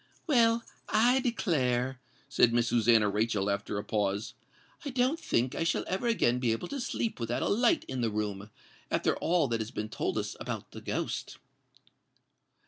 "Well, 0.25 0.63
I 0.89 1.19
declare," 1.19 1.99
said 2.27 2.53
Miss 2.55 2.69
Susannah 2.69 3.07
Rachel, 3.07 3.51
after 3.51 3.77
a 3.77 3.83
pause, 3.83 4.33
"I 4.83 4.89
don't 4.89 5.19
think 5.19 5.53
I 5.53 5.63
shall 5.63 5.83
ever 5.85 6.07
again 6.07 6.39
be 6.39 6.51
able 6.53 6.69
to 6.69 6.81
sleep 6.81 7.19
without 7.19 7.43
a 7.43 7.47
light 7.47 7.83
in 7.87 8.01
the 8.01 8.09
room, 8.09 8.49
after 8.89 9.15
all 9.17 9.47
that 9.49 9.61
has 9.61 9.69
been 9.69 9.89
told 9.89 10.17
us 10.17 10.35
about 10.39 10.71
the 10.71 10.81
ghost." 10.81 11.37